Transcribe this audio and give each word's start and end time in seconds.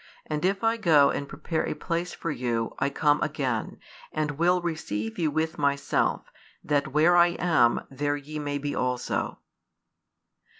And 0.25 0.43
if 0.43 0.63
I 0.63 0.77
go 0.77 1.11
and 1.11 1.29
prepare 1.29 1.63
a 1.63 1.75
place 1.75 2.11
for 2.11 2.31
you, 2.31 2.73
I 2.79 2.89
come 2.89 3.21
again, 3.21 3.77
and 4.11 4.31
will 4.31 4.59
receive 4.59 5.19
you 5.19 5.29
with 5.29 5.59
Myself; 5.59 6.25
that 6.63 6.87
where 6.91 7.15
I 7.15 7.35
am, 7.37 7.81
there 7.91 8.17
ye 8.17 8.39
may 8.39 8.57
be 8.57 8.73
also. 8.73 9.37